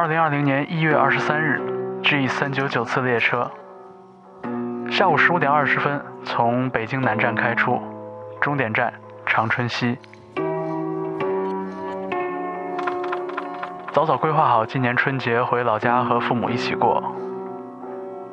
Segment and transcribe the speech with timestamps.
[0.00, 1.60] 二零二零年一月二十三日
[2.04, 3.50] ，G 三九九次列车，
[4.88, 7.82] 下午十五点二十分从北京南站开出，
[8.40, 8.94] 终点站
[9.26, 9.98] 长春西。
[13.90, 17.02] 早早规划好今年春节回老家和父母一起过。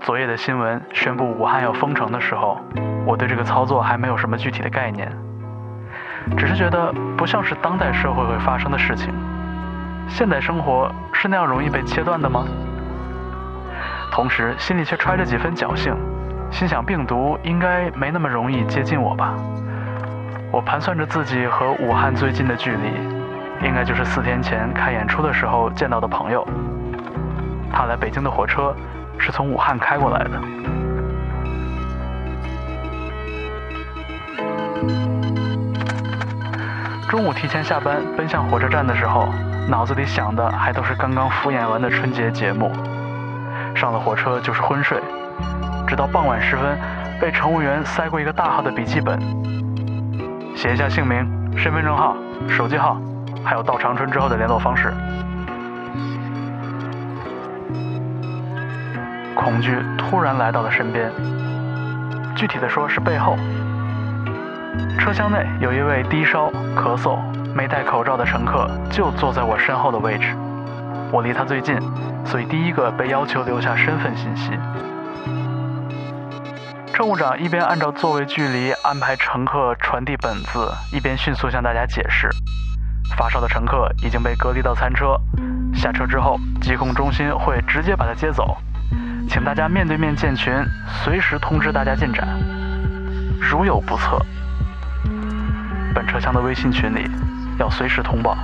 [0.02, 2.60] 昨夜的新闻宣布武汉要封城的时候，
[3.08, 5.12] 我对这个操作还没有什么具体的概念，
[6.38, 9.12] 只是觉得不像是当代社会会发生的事情。
[10.08, 12.46] 现代生活是那样容易被切断的吗？
[14.12, 15.96] 同时心里却揣着几分侥幸，
[16.52, 19.36] 心想病毒应该没那么容易接近我吧。
[20.52, 26.48] 我盘算着自己和武汉最近的距离，应该就是四天前看演出的时候见到的朋友。
[27.72, 28.76] 他来北京的火车。
[29.18, 30.32] 是从武汉开过来的。
[37.08, 39.30] 中午提前下班奔向火车站的时候，
[39.68, 42.72] 脑子里想的还都是刚刚敷衍完的春节节目。
[43.76, 45.02] 上了火车就是昏睡，
[45.88, 46.78] 直到傍晚时分，
[47.20, 49.20] 被乘务员塞过一个大号的笔记本，
[50.56, 52.16] 写一下姓名、身份证号、
[52.48, 52.98] 手机号，
[53.44, 54.94] 还有到长春之后的联络方式。
[59.36, 61.12] 恐惧突然来到了身边，
[62.36, 63.36] 具体的说是背后。
[64.98, 67.20] 车厢内有一位低烧、咳嗽、
[67.56, 70.36] 没戴口罩的乘客，就坐在我身后的位置。
[71.10, 71.80] 我离他最近，
[72.26, 74.52] 所以第一个被要求留下身份信息。
[76.94, 82.30] 乘务长一边按照座位距离安排乘客传递本子，一边迅速向大家解释：
[83.18, 85.18] 发烧的乘客已经被隔离到餐车，
[85.74, 88.58] 下车之后疾控中心会直接把他接走。
[89.30, 90.54] 请大家面对面建群，
[91.06, 92.28] 随时通知大家进展。
[93.40, 94.20] 如有不测，
[95.94, 97.10] 本车厢的微信群里
[97.58, 98.38] 要随时通报。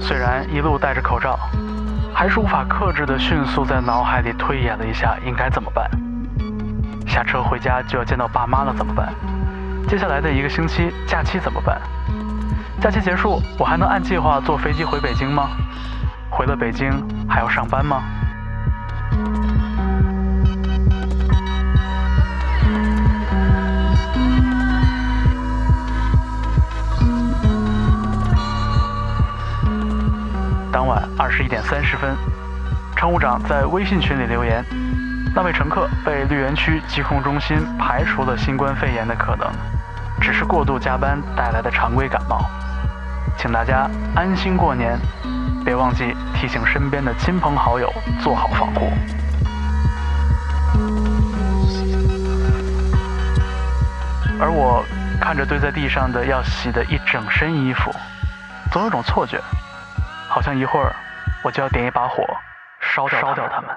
[0.00, 1.38] 虽然一路戴着口罩，
[2.12, 5.88] 还是无法克制的迅速在脑海里推演了一下应该怎么办。
[7.06, 9.12] 下车回家就要见到爸妈了，怎么办？
[9.88, 11.80] 接下来的一个星期假期怎么办？
[12.80, 15.50] 假期结束，我还能按计划坐飞机回北京吗？
[16.30, 16.90] 回了北京
[17.28, 18.02] 还要上班吗？
[30.72, 32.16] 当晚二十一点三十分，
[32.96, 34.64] 乘务长在微信群里留言：
[35.34, 39.50] 那位乘客被绿园区疾控中心排除了新冠肺炎的可能，
[40.20, 42.44] 只是过度加班带来的常规感冒。
[43.36, 44.96] 请大家安心过年，
[45.64, 48.92] 别忘记提醒身边的亲朋好友做好防护。
[54.38, 54.84] 而我
[55.20, 57.92] 看着堆在地上的要洗的一整身衣服，
[58.70, 59.38] 总有种错觉，
[60.30, 60.94] 好像一会儿
[61.42, 62.24] 我就要点一把火，
[62.80, 63.68] 烧掉他们。